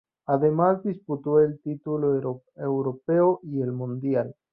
[0.25, 4.35] Además disputó el título europeo y el mundial.